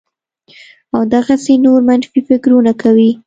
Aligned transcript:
او 0.95 1.01
دغسې 1.15 1.53
نور 1.65 1.79
منفي 1.87 2.19
فکرونه 2.29 2.71
کوي 2.81 3.09